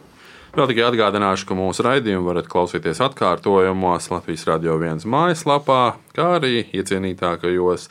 Vēl 0.56 0.70
tikai 0.70 0.87
atgādināšu, 0.88 1.48
ka 1.48 1.56
mūsu 1.58 1.84
raidījumu 1.87 2.30
varat 2.30 2.48
klausīties 2.50 3.02
atkārtojumos 3.04 4.08
Latvijas 4.12 4.46
radio 4.48 4.78
viens 4.80 5.04
mājaslapā, 5.08 5.82
kā 6.16 6.30
arī 6.38 6.62
iecienītākajos 6.72 7.88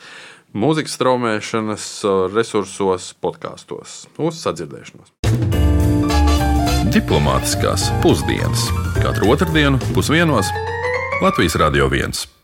mūzikas 0.58 0.96
straumēšanas 0.98 1.90
resursos, 2.34 3.12
podkāstos. 3.22 4.00
Uz 4.18 4.40
sadzirdēšanos! 4.42 5.14
Diplomātiskās 6.88 7.90
pusdienas 8.02 8.70
katru 9.02 9.30
otrdienu 9.34 9.78
pusdienos 9.92 10.50
Latvijas 11.22 11.58
Radio 11.60 11.90
1. 11.92 12.37